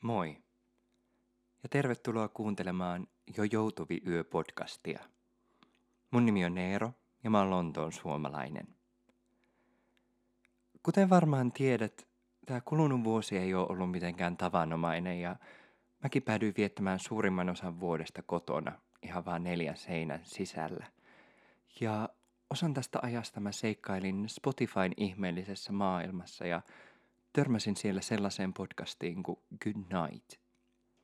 [0.00, 0.36] Moi.
[1.62, 3.06] Ja tervetuloa kuuntelemaan
[3.36, 5.00] Jo joutuvi yö podcastia.
[6.10, 6.92] Mun nimi on Neero
[7.24, 8.68] ja mä oon Lontoon suomalainen.
[10.82, 12.08] Kuten varmaan tiedät,
[12.46, 15.36] tämä kulunut vuosi ei ole ollut mitenkään tavanomainen ja
[16.02, 18.72] mäkin päädyin viettämään suurimman osan vuodesta kotona
[19.02, 20.86] ihan vaan neljän seinän sisällä.
[21.80, 22.08] Ja
[22.50, 26.62] osan tästä ajasta mä seikkailin Spotifyn ihmeellisessä maailmassa ja
[27.32, 30.40] törmäsin siellä sellaiseen podcastiin kuin Good Night.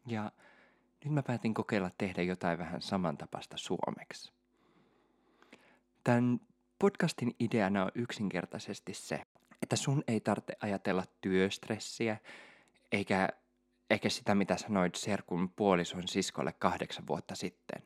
[0.07, 0.33] Ja
[1.05, 4.33] nyt mä päätin kokeilla tehdä jotain vähän samantapaista suomeksi.
[6.05, 6.41] Tämän
[6.79, 9.23] podcastin ideana on yksinkertaisesti se,
[9.63, 12.17] että sun ei tarvitse ajatella työstressiä,
[12.93, 13.29] eikä,
[13.91, 17.83] eikä sitä, mitä sanoit Serkun puolison siskolle kahdeksan vuotta sitten.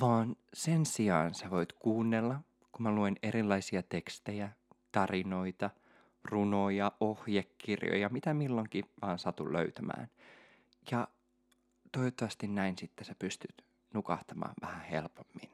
[0.00, 2.40] Vaan sen sijaan sä voit kuunnella,
[2.72, 4.50] kun mä luen erilaisia tekstejä,
[4.92, 5.70] tarinoita–
[6.24, 10.08] runoja, ohjekirjoja, mitä milloinkin vaan satu löytämään.
[10.90, 11.08] Ja
[11.92, 13.64] toivottavasti näin sitten sä pystyt
[13.94, 15.50] nukahtamaan vähän helpommin.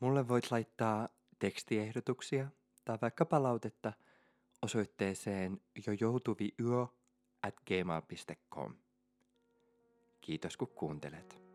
[0.00, 2.48] Mulle voit laittaa tekstiehdotuksia
[2.84, 3.92] tai vaikka palautetta
[4.62, 6.86] osoitteeseen jo joutuvi yö
[7.42, 8.74] at gmail.com.
[10.20, 11.45] Kiitos kun kuuntelet.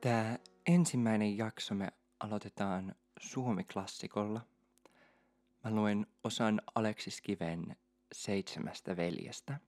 [0.00, 1.88] Tämä ensimmäinen jakso me
[2.20, 4.40] aloitetaan Suomi-klassikolla.
[5.64, 7.76] Mä luen osan Aleksis Kiven
[8.12, 9.60] seitsemästä veljestä.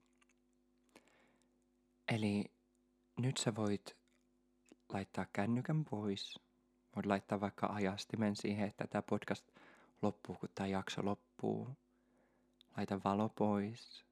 [2.07, 2.51] Eli
[3.19, 3.97] nyt sä voit
[4.93, 6.39] laittaa kännykän pois.
[6.95, 9.45] Voit laittaa vaikka ajastimen siihen, että tämä podcast
[10.01, 11.69] loppuu, kun tämä jakso loppuu.
[12.77, 14.05] Laita valo pois.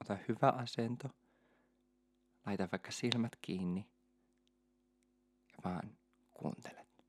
[0.00, 1.08] Ota hyvä asento.
[2.46, 3.91] Laita vaikka silmät kiinni
[5.64, 5.96] vaan
[6.34, 7.04] kuuntelet.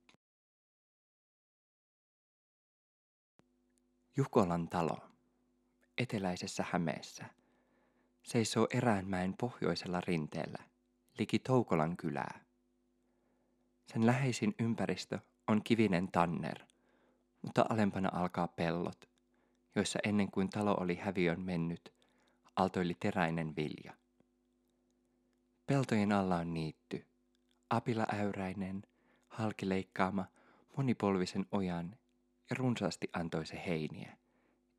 [4.18, 4.97] Jukolan talo,
[5.97, 7.25] eteläisessä Hämeessä,
[8.24, 10.63] seisoo Eräänmäen pohjoisella rinteellä,
[11.19, 12.46] liki Toukolan kylää.
[13.86, 16.59] Sen läheisin ympäristö on kivinen tanner,
[17.42, 19.09] mutta alempana alkaa pellot,
[19.75, 21.94] joissa ennen kuin talo oli häviön mennyt,
[22.56, 23.94] altoili teräinen vilja.
[25.66, 27.06] Peltojen alla on niitty,
[27.75, 28.84] apilaäyräinen,
[29.28, 30.25] halkileikkaama,
[30.78, 31.95] monipolvisen ojan
[32.50, 34.17] ja runsaasti antoi se heiniä,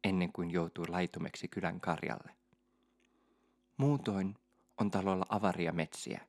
[0.05, 2.33] ennen kuin joutui laitumeksi kylän karjalle.
[3.77, 4.35] Muutoin
[4.81, 6.21] on talolla avaria metsiä,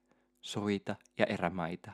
[0.42, 1.92] soita ja erämaita,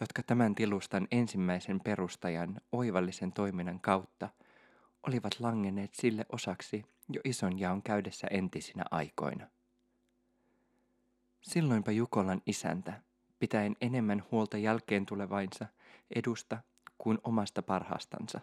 [0.00, 4.28] jotka tämän tilustan ensimmäisen perustajan oivallisen toiminnan kautta
[5.06, 9.46] olivat langenneet sille osaksi jo ison jaon käydessä entisinä aikoina.
[11.40, 13.02] Silloinpa Jukolan isäntä,
[13.40, 15.66] pitäen enemmän huolta jälkeen tulevainsa
[16.14, 16.58] edusta
[16.98, 18.40] kuin omasta parhaastansa,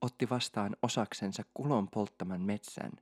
[0.00, 2.92] otti vastaan osaksensa kulon polttaman metsän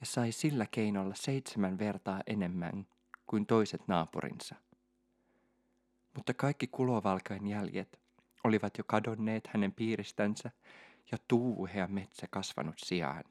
[0.00, 2.86] ja sai sillä keinolla seitsemän vertaa enemmän
[3.26, 4.54] kuin toiset naapurinsa.
[6.14, 8.00] Mutta kaikki kulovalkain jäljet
[8.44, 10.50] olivat jo kadonneet hänen piiristänsä
[11.12, 13.24] ja tuuhea metsä kasvanut sijaan.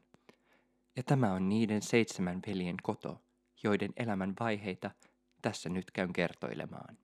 [0.96, 3.22] Ja tämä on niiden seitsemän veljen koto,
[3.64, 4.92] joiden elämän vaiheita
[5.42, 6.98] tässä nyt käyn kertoilemaan.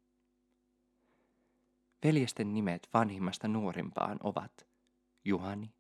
[2.03, 4.67] Veljesten nimet vanhimmasta nuorimpaan ovat
[5.25, 5.73] Juhani,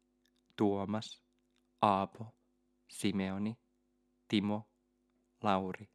[0.55, 1.21] Tuomas,
[1.81, 2.25] Aapo,
[2.87, 3.57] Simeoni,
[4.27, 4.67] Timo,
[5.43, 5.89] Lauri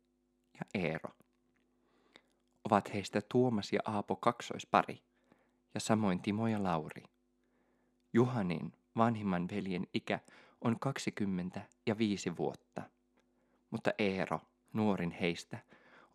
[0.54, 1.10] ja Eero.
[2.64, 5.02] Ovat heistä Tuomas ja Aapo kaksoispari
[5.74, 7.02] ja samoin Timo ja Lauri.
[8.12, 10.20] Juhanin vanhimman veljen ikä
[10.60, 12.82] on 20 ja 5 vuotta,
[13.70, 14.40] mutta Eero,
[14.72, 15.58] nuorin heistä,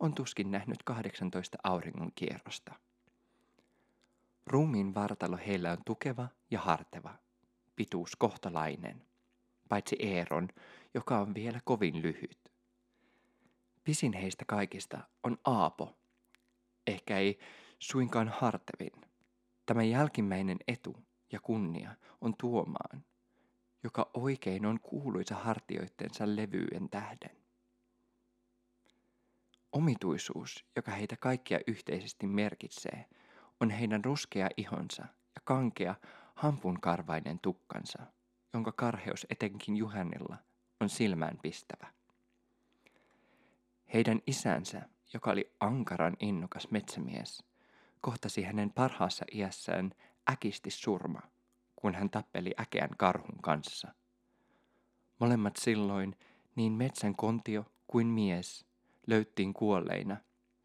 [0.00, 2.74] on tuskin nähnyt 18 auringon kierrosta.
[4.50, 7.14] Ruumiin vartalo heillä on tukeva ja harteva,
[7.76, 9.02] pituus kohtalainen,
[9.68, 10.48] paitsi Eeron,
[10.94, 12.38] joka on vielä kovin lyhyt.
[13.84, 15.98] Pisin heistä kaikista on Aapo,
[16.86, 17.38] ehkä ei
[17.78, 18.92] suinkaan hartevin.
[19.66, 20.96] Tämä jälkimmäinen etu
[21.32, 23.04] ja kunnia on Tuomaan,
[23.84, 27.36] joka oikein on kuuluisa hartioittensa levyyden tähden.
[29.72, 33.04] Omituisuus, joka heitä kaikkia yhteisesti merkitsee–
[33.60, 35.02] on heidän ruskea ihonsa
[35.34, 35.94] ja kankea,
[36.34, 37.98] hampunkarvainen tukkansa,
[38.52, 40.36] jonka karheus etenkin Juhannilla
[40.80, 41.86] on silmään pistävä.
[43.92, 47.44] Heidän isänsä, joka oli ankaran innokas metsämies,
[48.00, 49.90] kohtasi hänen parhaassa iässään
[50.30, 51.20] äkisti surma,
[51.76, 53.88] kun hän tappeli äkeän karhun kanssa.
[55.18, 56.16] Molemmat silloin,
[56.56, 58.66] niin metsän kontio kuin mies,
[59.06, 60.16] löyttiin kuolleina,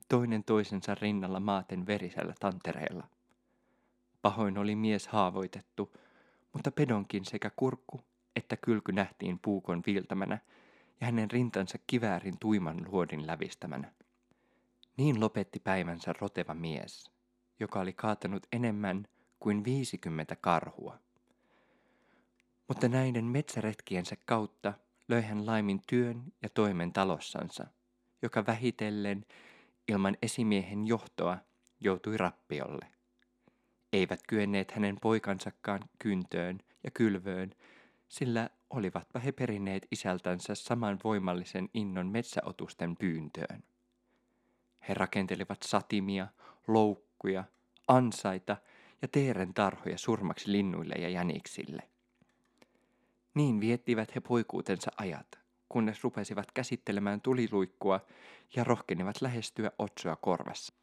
[0.10, 3.08] toinen toisensa rinnalla maaten verisellä tantereella.
[4.22, 5.98] Pahoin oli mies haavoitettu,
[6.54, 8.02] mutta pedonkin sekä kurkku
[8.36, 10.40] että kylky nähtiin puukon viiltämänä
[11.02, 13.92] ja hänen rintansa kiväärin tuiman luodin lävistämänä.
[14.98, 17.12] Niin lopetti päivänsä roteva mies,
[17.60, 19.08] joka oli kaatanut enemmän
[19.40, 21.00] kuin 50 karhua.
[22.68, 24.74] Mutta näiden metsäretkiensä kautta
[25.08, 27.68] löi hän laimin työn ja toimen talossansa,
[28.22, 29.26] joka vähitellen
[29.88, 31.38] ilman esimiehen johtoa
[31.80, 32.88] joutui rappiolle.
[33.94, 37.52] Eivät kyenneet hänen poikansakaan kyntöön ja kylvöön,
[38.10, 43.64] sillä olivatpa he perineet isältänsä saman voimallisen innon metsäotusten pyyntöön.
[44.88, 46.28] He rakentelivat satimia,
[46.68, 47.44] loukkuja,
[47.88, 48.58] ansaita
[49.02, 51.90] ja teeren tarhoja surmaksi linnuille ja jäniksille.
[53.34, 55.40] Niin viettivät he poikuutensa ajat,
[55.70, 58.00] kunnes rupesivat käsittelemään tuliluikkua
[58.56, 60.74] ja rohkenivat lähestyä otsoa korvassa.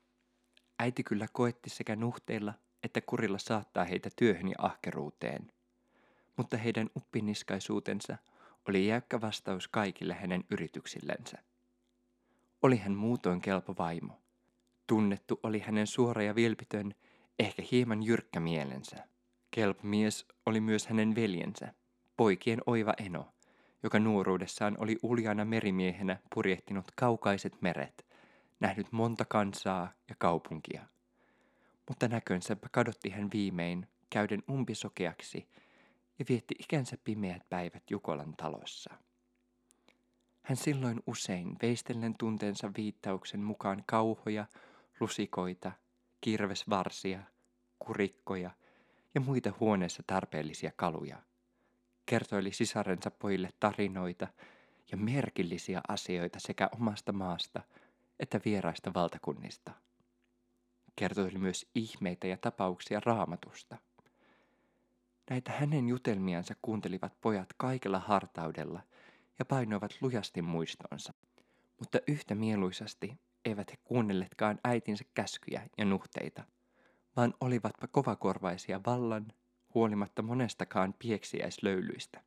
[0.79, 5.53] Äiti kyllä koetti sekä nuhteilla että kurilla saattaa heitä työhön ja ahkeruuteen.
[6.37, 8.19] Mutta heidän uppiniskaisuutensa
[8.69, 11.39] oli jäykkä vastaus kaikille hänen yrityksillensä.
[12.63, 14.23] Oli hän muutoin kelpo vaimo.
[14.87, 16.95] Tunnettu oli hänen suora ja vilpitön,
[17.39, 18.97] ehkä hieman jyrkkä mielensä.
[19.51, 21.75] Kelpo mies oli myös hänen veljensä,
[22.17, 23.35] poikien oiva eno,
[23.83, 28.07] joka nuoruudessaan oli uljana merimiehenä purjehtinut kaukaiset meret,
[28.61, 30.87] nähnyt monta kansaa ja kaupunkia–
[31.89, 35.49] mutta näkönsä kadotti hän viimein käyden umpisokeaksi
[36.19, 38.95] ja vietti ikänsä pimeät päivät Jukolan talossa.
[40.43, 44.47] Hän silloin usein veistellen tunteensa viittauksen mukaan kauhoja,
[45.01, 45.73] lusikoita,
[46.21, 47.23] kirvesvarsia,
[47.79, 48.51] kurikkoja
[49.15, 51.23] ja muita huoneessa tarpeellisia kaluja.
[52.13, 54.29] Kertoili sisarensa pojille tarinoita
[54.91, 57.63] ja merkillisiä asioita sekä omasta maasta
[58.21, 59.73] että vieraista valtakunnista
[60.97, 63.77] kertoi myös ihmeitä ja tapauksia raamatusta.
[65.31, 68.83] Näitä hänen jutelmiansa kuuntelivat pojat kaikella hartaudella
[69.39, 71.13] ja painoivat lujasti muistonsa.
[71.79, 76.45] Mutta yhtä mieluisasti eivät he kuunnelletkaan äitinsä käskyjä ja nuhteita,
[77.17, 79.33] vaan olivatpa kovakorvaisia vallan,
[79.75, 82.21] huolimatta monestakaan pieksiäislöylyistä.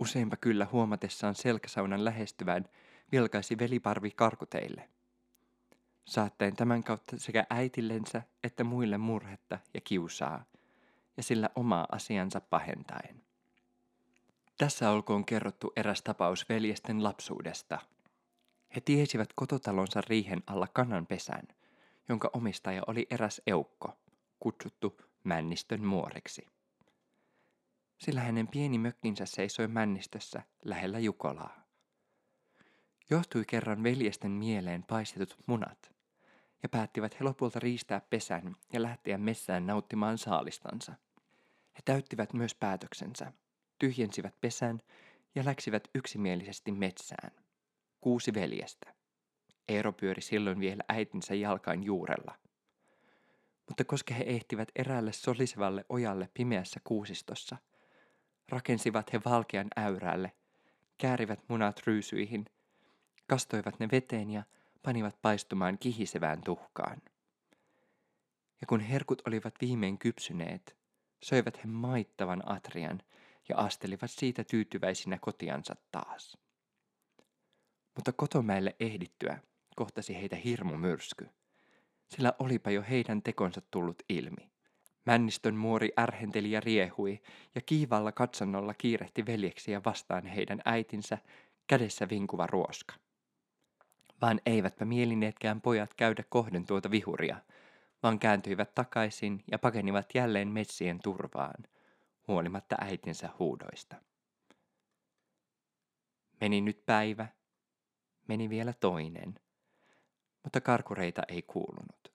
[0.00, 2.64] Useinpa kyllä huomatessaan selkäsaunan lähestyvän
[3.12, 4.88] vilkaisi veliparvi karkuteille–
[6.04, 10.44] saattaen tämän kautta sekä äitillensä että muille murhetta ja kiusaa,
[11.16, 13.22] ja sillä omaa asiansa pahentaen.
[14.58, 17.78] Tässä olkoon kerrottu eräs tapaus veljesten lapsuudesta.
[18.76, 20.68] He tiesivät kototalonsa riihen alla
[21.08, 21.48] pesän,
[22.08, 23.96] jonka omistaja oli eräs eukko,
[24.40, 26.46] kutsuttu Männistön muoreksi.
[27.98, 31.62] Sillä hänen pieni mökkinsä seisoi Männistössä lähellä Jukolaa.
[33.10, 35.92] Johtui kerran veljesten mieleen paistetut munat,
[36.62, 40.92] ja päättivät he lopulta riistää pesän ja lähteä messään nauttimaan saalistansa.
[41.74, 43.32] He täyttivät myös päätöksensä,
[43.78, 44.80] tyhjensivät pesän
[45.34, 47.30] ja läksivät yksimielisesti metsään.
[48.00, 48.94] Kuusi veljestä.
[49.68, 52.41] Eero pyöri silloin vielä äitinsä jalkain juurella.
[53.72, 57.56] Mutta koska he ehtivät eräälle solisevalle ojalle pimeässä kuusistossa,
[58.48, 60.32] rakensivat he valkean äyrälle,
[60.98, 62.44] käärivät munat ryysyihin,
[63.26, 64.42] kastoivat ne veteen ja
[64.82, 67.02] panivat paistumaan kihisevään tuhkaan.
[68.60, 70.76] Ja kun herkut olivat viimein kypsyneet,
[71.22, 73.02] söivät he maittavan atrian
[73.48, 76.38] ja astelivat siitä tyytyväisinä kotiansa taas.
[77.94, 79.38] Mutta kotomäelle ehdittyä
[79.76, 81.28] kohtasi heitä hirmu myrsky,
[82.12, 84.50] sillä olipa jo heidän tekonsa tullut ilmi.
[85.06, 87.20] Männistön muori ärhenteli ja riehui,
[87.54, 91.18] ja kiivalla katsannolla kiirehti veljeksiä vastaan heidän äitinsä
[91.66, 92.94] kädessä vinkuva ruoska
[94.22, 97.36] vaan eivätpä mielineetkään pojat käydä kohden tuota vihuria,
[98.02, 101.64] vaan kääntyivät takaisin ja pakenivat jälleen metsien turvaan,
[102.28, 103.96] huolimatta äitinsä huudoista.
[106.40, 107.26] Meni nyt päivä,
[108.28, 109.34] meni vielä toinen,
[110.42, 112.12] mutta karkureita ei kuulunut.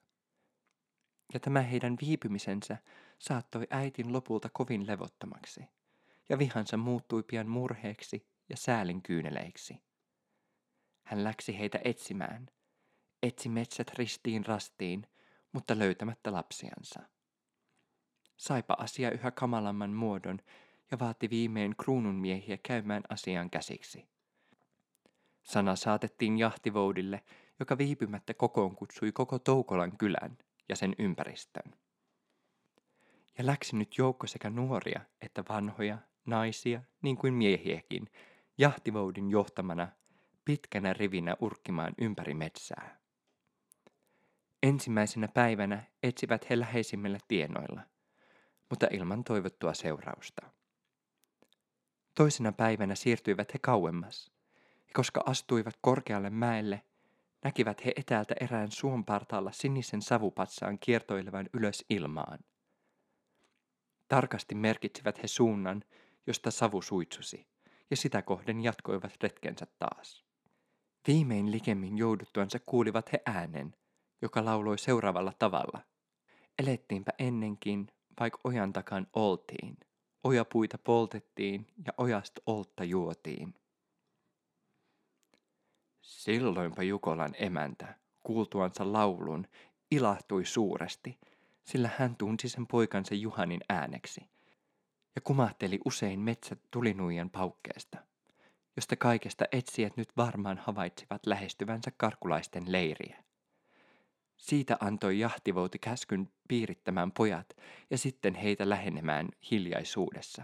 [1.33, 2.77] Ja tämä heidän viipymisensä
[3.19, 5.61] saattoi äitin lopulta kovin levottomaksi,
[6.29, 9.81] ja vihansa muuttui pian murheeksi ja säälin kyyneleiksi.
[11.03, 12.47] Hän läksi heitä etsimään.
[13.23, 15.07] Etsi metsät ristiin rastiin,
[15.51, 16.99] mutta löytämättä lapsiansa.
[18.37, 20.39] Saipa asia yhä kamalamman muodon
[20.91, 24.07] ja vaati viimein kruunun miehiä käymään asian käsiksi.
[25.43, 27.23] Sana saatettiin jahtivoudille,
[27.59, 30.37] joka viipymättä kokoon kutsui koko Toukolan kylän
[30.69, 31.73] ja sen ympäristön.
[33.37, 38.07] ja läksi nyt joukko sekä nuoria että vanhoja, naisia, niin kuin miehiäkin,
[38.57, 39.87] jahtivoudin johtamana
[40.45, 42.99] pitkänä rivinä urkkimaan ympäri metsää.
[44.63, 47.81] Ensimmäisenä päivänä etsivät he läheisimmillä tienoilla,
[48.69, 50.49] mutta ilman toivottua seurausta.
[52.15, 56.81] Toisena päivänä siirtyivät he kauemmas, ja koska astuivat korkealle mäelle,
[57.43, 62.39] näkivät he etäältä erään suon partaalla sinisen savupatsaan kiertoilevan ylös ilmaan.
[64.07, 65.83] Tarkasti merkitsivät he suunnan,
[66.27, 67.47] josta savu suitsusi,
[67.89, 70.25] ja sitä kohden jatkoivat retkensä taas.
[71.07, 73.75] Viimein likemmin jouduttuansa kuulivat he äänen,
[74.21, 75.81] joka lauloi seuraavalla tavalla.
[76.59, 77.87] Elettiinpä ennenkin,
[78.19, 79.77] vaikka ojan takan oltiin.
[80.23, 83.53] Ojapuita poltettiin ja ojasta oltta juotiin.
[86.07, 89.47] Silloinpa Jukolan emäntä, kuultuansa laulun,
[89.91, 91.19] ilahtui suuresti,
[91.63, 94.21] sillä hän tunsi sen poikansa Juhanin ääneksi
[95.15, 97.97] ja kumahteli usein metsät tulinuijan paukkeesta,
[98.75, 103.23] josta kaikesta etsijät nyt varmaan havaitsivat lähestyvänsä karkulaisten leiriä.
[104.37, 107.57] Siitä antoi jahtivouti käskyn piirittämään pojat
[107.89, 110.43] ja sitten heitä lähenemään hiljaisuudessa,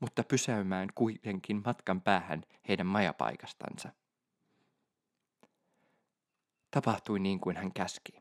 [0.00, 3.99] mutta pysäymään kuitenkin matkan päähän heidän majapaikastansa.
[6.70, 8.12] Tapahtui niin kuin hän käski,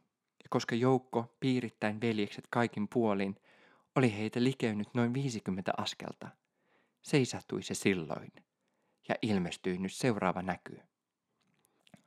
[0.44, 3.36] ja koska joukko piirittäin veljekset kaikin puolin
[3.96, 6.28] oli heitä likeynyt noin 50 askelta,
[7.02, 8.32] seisahtui se silloin,
[9.10, 10.80] ja ilmestyi nyt seuraava näky.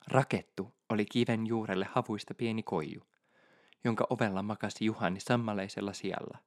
[0.07, 3.03] Rakettu oli kiven juurelle havuista pieni koiju,
[3.83, 6.37] jonka ovella makasi Juhani sammaleisella sijalla,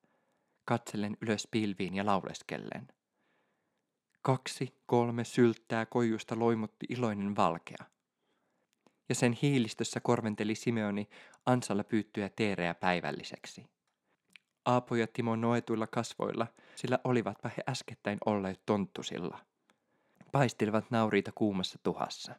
[0.64, 2.88] katsellen ylös pilviin ja lauleskellen.
[4.22, 7.95] Kaksi, kolme sylttää koijusta loimutti iloinen valkea.
[9.08, 11.08] Ja sen hiilistössä korventeli Simeoni
[11.46, 13.66] ansalla pyyttyjä teerejä päivälliseksi.
[14.64, 19.38] Aapo ja Timo noetuilla kasvoilla, sillä olivatpa he äskettäin olleet tonttusilla.
[20.32, 22.34] Paistelivat nauriita kuumassa tuhassa.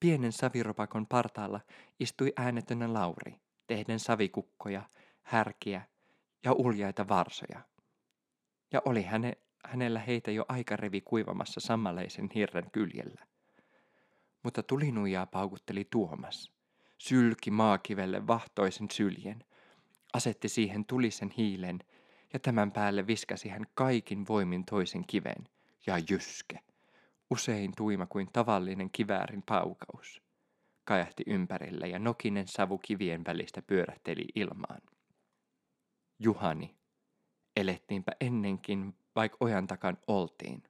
[0.00, 1.60] Pienen saviropakon partaalla
[2.00, 4.82] istui äänetönä Lauri, tehden savikukkoja,
[5.22, 5.82] härkiä
[6.44, 7.60] ja uljaita varsoja.
[8.72, 9.32] Ja oli häne,
[9.64, 13.29] hänellä heitä jo aika revi kuivamassa sammaleisen hirren kyljellä.
[14.42, 16.52] Mutta tulinuijaa paukutteli Tuomas,
[16.98, 19.44] sylki maakivelle vahtoisen syljen,
[20.12, 21.78] asetti siihen tulisen hiilen
[22.32, 25.48] ja tämän päälle viskasi hän kaikin voimin toisen kiven
[25.86, 26.58] ja jyske
[27.30, 30.22] usein tuima kuin tavallinen kiväärin paukaus.
[30.84, 34.80] Kajahti ympärille ja nokinen savu kivien välistä pyörähteli ilmaan.
[36.18, 36.76] Juhani,
[37.56, 40.62] elettiinpä ennenkin, vaikka ojan takan oltiin.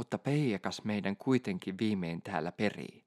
[0.00, 3.04] Mutta peijakas meidän kuitenkin viimein täällä perii.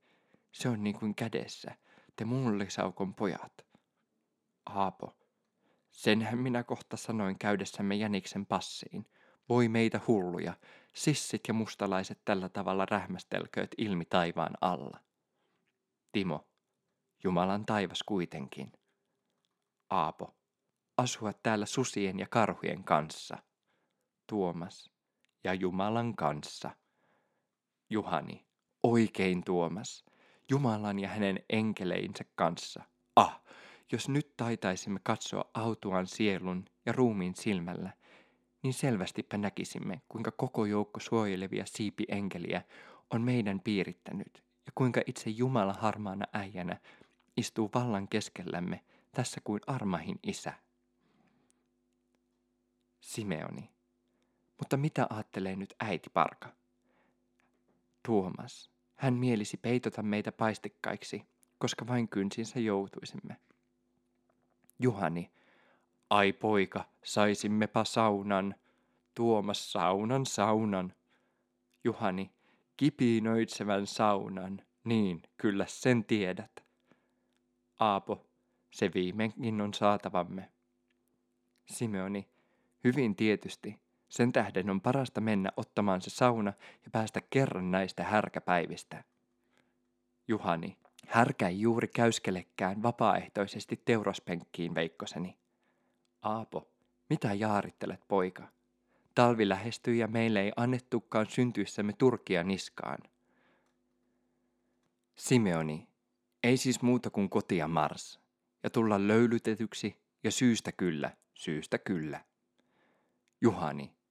[0.51, 1.75] Se on niin kuin kädessä,
[2.15, 3.65] te mullisaukon pojat.
[4.65, 5.17] Aapo,
[5.91, 9.05] senhän minä kohta sanoin käydessämme Jäniksen passiin.
[9.50, 10.53] Voi meitä hulluja,
[10.93, 15.00] Sissit ja mustalaiset tällä tavalla rähmästelkööt ilmi taivaan alla.
[16.12, 16.47] Timo,
[17.23, 18.71] Jumalan taivas kuitenkin.
[19.89, 20.35] Aapo,
[20.97, 23.38] asua täällä susien ja karhujen kanssa.
[24.27, 24.91] Tuomas,
[25.43, 26.82] ja Jumalan kanssa.
[27.93, 28.45] Juhani,
[28.83, 30.05] oikein Tuomas,
[30.50, 32.83] Jumalan ja hänen enkeleinsä kanssa.
[33.15, 33.41] Ah,
[33.91, 37.93] jos nyt taitaisimme katsoa autuan sielun ja ruumiin silmällä,
[38.63, 42.62] niin selvästipä näkisimme, kuinka koko joukko suojelevia siipienkeliä
[43.09, 46.79] on meidän piirittänyt ja kuinka itse Jumala harmaana äijänä
[47.38, 50.53] istuu vallan keskellämme tässä kuin armahin isä.
[53.01, 53.69] Simeoni.
[54.59, 56.62] Mutta mitä ajattelee nyt äiti Parka?
[58.05, 58.72] Tuomas.
[58.95, 61.24] Hän mielisi peitota meitä paistikkaiksi,
[61.57, 63.38] koska vain kynsinsä joutuisimme.
[64.79, 65.31] Juhani
[66.13, 68.55] Ai poika, saisimmepa saunan.
[69.15, 70.93] Tuomas saunan saunan.
[71.83, 72.31] Juhani,
[72.77, 74.62] kipiinöitsevän saunan.
[74.83, 76.63] Niin, kyllä sen tiedät.
[77.79, 78.25] Aapo,
[78.72, 80.51] se viimeinkin on saatavamme.
[81.65, 82.27] Simeoni,
[82.83, 83.79] hyvin tietysti.
[84.13, 86.53] Sen tähden on parasta mennä ottamaan se sauna
[86.86, 89.03] ja päästä kerran näistä härkäpäivistä.
[90.27, 90.77] Juhani,
[91.08, 95.38] härkä ei juuri käyskelekään vapaaehtoisesti teuraspenkkiin, veikkoseni.
[96.22, 96.72] Aapo,
[97.10, 98.48] mitä jaarittelet, poika?
[99.15, 103.00] Talvi lähestyy ja meille ei annettukaan syntyissämme turkia niskaan.
[105.15, 105.88] Simeoni,
[106.43, 108.20] ei siis muuta kuin kotia Mars,
[108.63, 112.25] ja tulla löylytetyksi, ja syystä kyllä, syystä kyllä.
[113.41, 114.02] Juhani,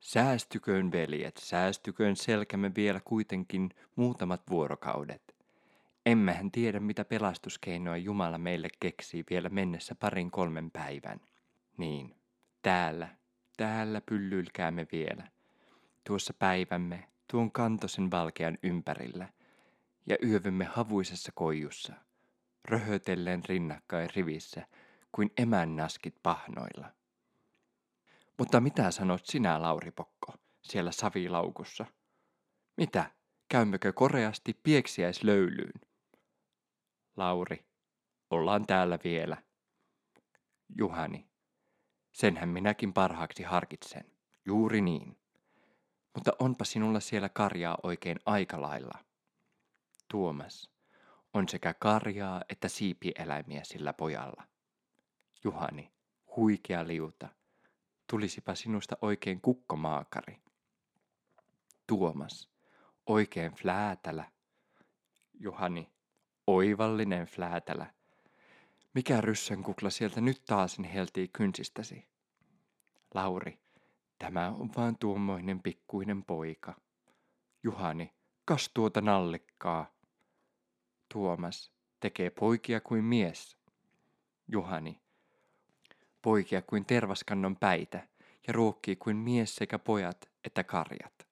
[0.00, 5.36] säästyköön veljet, säästyköön selkämme vielä kuitenkin muutamat vuorokaudet.
[6.06, 11.20] Emmehän tiedä, mitä pelastuskeinoa Jumala meille keksii vielä mennessä parin kolmen päivän.
[11.76, 12.14] Niin,
[12.62, 13.08] täällä,
[13.56, 15.28] täällä pyllylkäämme vielä.
[16.04, 19.28] Tuossa päivämme, tuon kantosen valkean ympärillä,
[20.06, 21.94] ja yövymme havuisessa koijussa,
[22.64, 24.66] röhötellen rinnakkain rivissä,
[25.12, 26.97] kuin emän naskit pahnoilla.
[28.38, 31.86] Mutta mitä sanot sinä, Lauri Pokko, siellä savilaukussa?
[32.76, 33.10] Mitä,
[33.48, 35.80] käymmekö koreasti pieksiäislöylyyn?
[37.16, 37.66] Lauri,
[38.30, 39.42] ollaan täällä vielä.
[40.78, 41.28] Juhani,
[42.12, 44.04] senhän minäkin parhaaksi harkitsen.
[44.46, 45.18] Juuri niin.
[46.14, 48.98] Mutta onpa sinulla siellä karjaa oikein aika lailla.
[50.10, 50.70] Tuomas,
[51.34, 54.44] on sekä karjaa että siipieläimiä sillä pojalla.
[55.44, 55.92] Juhani,
[56.36, 57.28] huikea liuta,
[58.10, 60.38] tulisipa sinusta oikein kukkomaakari.
[61.86, 62.50] Tuomas,
[63.06, 64.24] oikein fläätälä.
[65.40, 65.92] Juhani,
[66.46, 67.94] oivallinen fläätälä.
[68.94, 72.08] Mikä ryssän kukla sieltä nyt taasin heltii kynsistäsi?
[73.14, 73.58] Lauri,
[74.18, 76.74] tämä on vaan tuommoinen pikkuinen poika.
[77.62, 79.92] Juhani, kas tuota nallikkaa.
[81.12, 83.58] Tuomas, tekee poikia kuin mies.
[84.48, 85.00] Juhani,
[86.28, 88.08] poikia kuin tervaskannon päitä
[88.46, 91.28] ja ruokkii kuin mies sekä pojat että karjat.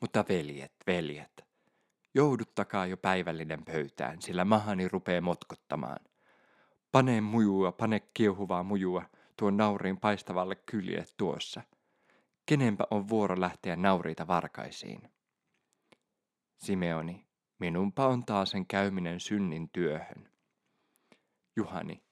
[0.00, 1.44] Mutta veljet, veljet,
[2.14, 5.98] jouduttakaa jo päivällinen pöytään, sillä mahani rupee motkottamaan.
[6.92, 9.02] Pane mujua, pane kiehuvaa mujua
[9.38, 11.62] tuon nauriin paistavalle kylje tuossa.
[12.46, 15.02] Kenenpä on vuoro lähteä nauriita varkaisiin?
[16.56, 17.26] Simeoni,
[17.58, 20.30] minunpa on taas sen käyminen synnin työhön.
[21.56, 22.05] Juhani,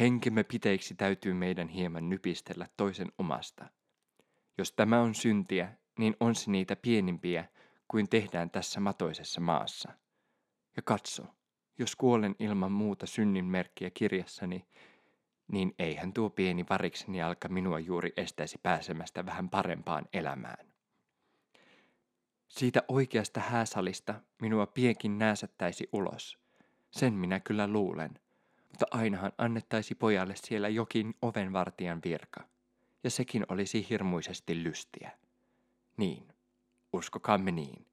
[0.00, 3.68] Henkemme piteiksi täytyy meidän hieman nypistellä toisen omasta.
[4.58, 7.48] Jos tämä on syntiä, niin on se niitä pienimpiä
[7.88, 9.92] kuin tehdään tässä matoisessa maassa.
[10.76, 11.26] Ja katso,
[11.78, 14.66] jos kuolen ilman muuta synnin merkkiä kirjassani,
[15.52, 20.72] niin eihän tuo pieni varikseni alka minua juuri estäisi pääsemästä vähän parempaan elämään.
[22.48, 26.38] Siitä oikeasta hääsalista minua piekin nääsättäisi ulos.
[26.90, 28.10] Sen minä kyllä luulen–
[28.78, 32.40] mutta ainahan annettaisi pojalle siellä jokin ovenvartijan virka,
[33.04, 35.10] ja sekin olisi hirmuisesti lystiä.
[35.96, 36.28] Niin,
[36.92, 37.86] uskokaamme niin,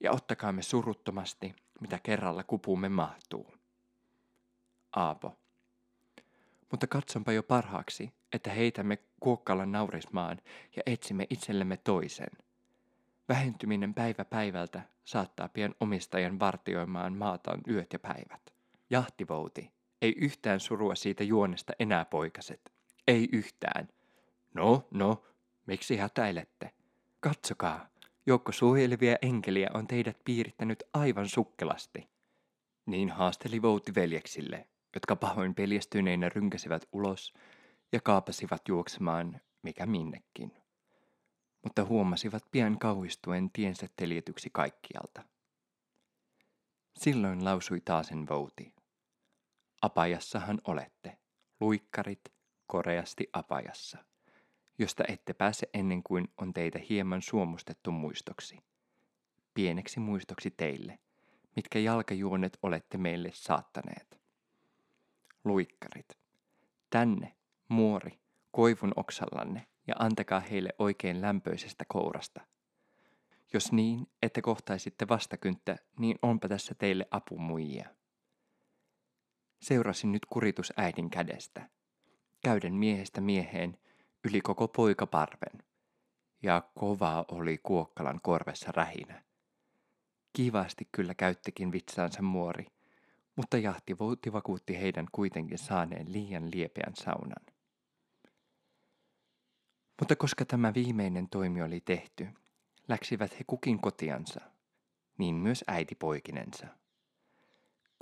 [0.00, 3.54] ja ottakaamme suruttomasti, mitä kerralla kupuumme mahtuu.
[4.96, 5.38] Aapo.
[6.70, 10.38] Mutta katsonpa jo parhaaksi, että heitämme kuokkalan naurismaan
[10.76, 12.30] ja etsimme itsellemme toisen.
[13.28, 18.54] Vähentyminen päivä päivältä saattaa pian omistajan vartioimaan maataan yöt ja päivät.
[18.90, 22.72] Jahtivouti, ei yhtään surua siitä juonesta enää, poikaset.
[23.06, 23.88] Ei yhtään.
[24.54, 25.24] No, no,
[25.66, 26.70] miksi hätäilette?
[27.20, 27.86] Katsokaa,
[28.26, 32.08] joukko suojelevia enkeliä on teidät piirittänyt aivan sukkelasti.
[32.86, 37.34] Niin haasteli Vouti veljeksille, jotka pahoin peljestyneinä rynkäsivät ulos
[37.92, 40.52] ja kaapasivat juoksemaan mikä minnekin.
[41.62, 45.22] Mutta huomasivat pian kauhistuen tiensä teljetyksi kaikkialta.
[46.98, 48.79] Silloin lausui taasen Vouti.
[49.82, 51.18] Apajassahan olette,
[51.60, 52.32] luikkarit,
[52.66, 53.98] koreasti apajassa,
[54.78, 58.58] josta ette pääse ennen kuin on teitä hieman suomustettu muistoksi.
[59.54, 60.98] Pieneksi muistoksi teille,
[61.56, 64.20] mitkä jalkajuonet olette meille saattaneet.
[65.44, 66.18] Luikkarit,
[66.90, 67.36] tänne,
[67.68, 72.40] muori, koivun oksallanne ja antakaa heille oikein lämpöisestä kourasta.
[73.52, 77.99] Jos niin, että kohtaisitte vastakynttä, niin onpa tässä teille apumuijia.
[79.62, 81.68] Seurasin nyt kuritus äidin kädestä,
[82.42, 83.78] käyden miehestä mieheen
[84.28, 85.62] yli koko poikaparven.
[86.42, 89.22] Ja kovaa oli Kuokkalan korvessa rähinä.
[90.32, 92.66] Kivasti kyllä käyttikin vitsaansa muori,
[93.36, 97.46] mutta jahti vouti vakuutti heidän kuitenkin saaneen liian liepeän saunan.
[100.00, 102.28] Mutta koska tämä viimeinen toimi oli tehty,
[102.88, 104.40] läksivät he kukin kotiansa,
[105.18, 106.79] niin myös äiti poikinensa.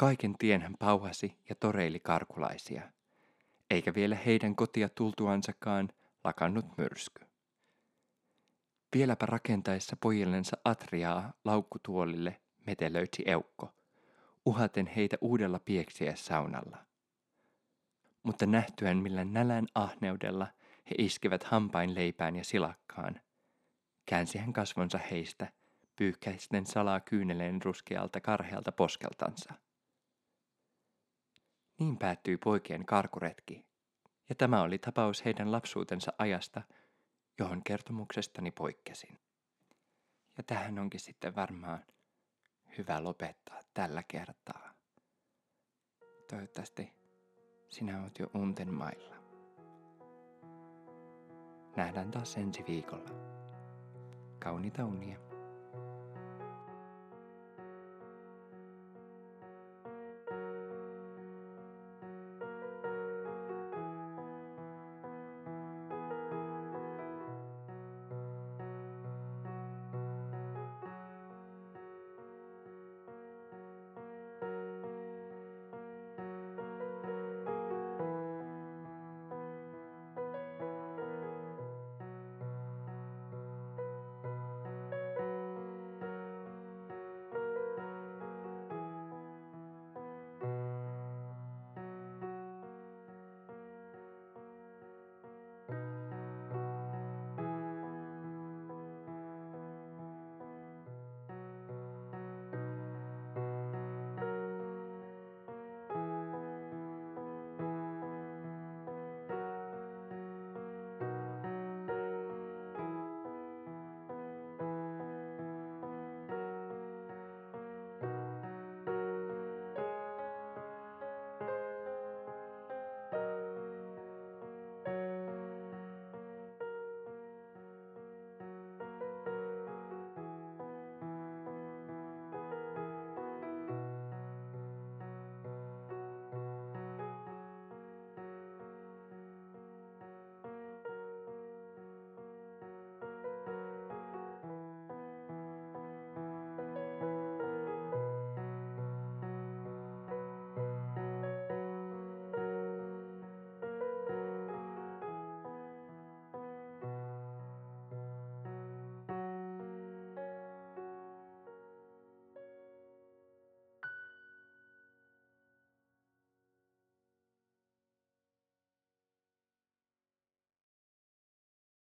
[0.01, 2.83] Kaiken tien hän pauhasi ja toreili karkulaisia,
[3.71, 5.89] eikä vielä heidän kotia tultuansakaan
[6.25, 7.27] lakannut myrsky.
[8.95, 13.73] Vieläpä rakentaessa pojillensa atriaa laukkutuolille metelöitsi eukko,
[14.47, 16.79] uhaten heitä uudella pieksiä saunalla.
[18.23, 20.47] Mutta nähtyään millä nälän ahneudella
[20.91, 23.21] he iskevät hampain leipään ja silakkaan,
[24.07, 25.53] käänsi hän kasvonsa heistä,
[25.97, 29.55] pyyhkäisten salaa kyyneleen ruskealta karhealta poskeltansa.
[31.79, 33.67] Niin päättyi poikien karkuretki,
[34.29, 36.62] ja tämä oli tapaus heidän lapsuutensa ajasta,
[37.38, 39.19] johon kertomuksestani poikkesin.
[40.37, 41.85] Ja tähän onkin sitten varmaan
[42.79, 44.75] hyvä lopettaa tällä kertaa.
[46.31, 46.93] Toivottavasti
[47.69, 49.14] sinä oot jo unten mailla.
[51.77, 53.11] Nähdään taas ensi viikolla.
[54.38, 55.28] Kauniita unia.